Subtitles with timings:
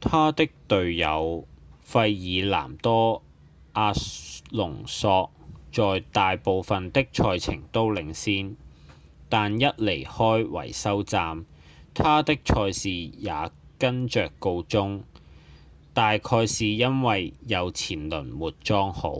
[0.00, 1.46] 他的隊友
[1.86, 3.18] 費爾南多·
[3.74, 3.92] 阿
[4.50, 5.30] 隆索
[5.70, 8.56] 在大部分的賽程都領先
[9.28, 11.44] 但一離開維修站
[11.92, 15.02] 他的賽事也跟著告終
[15.92, 19.14] 大概是因為右前輪沒裝好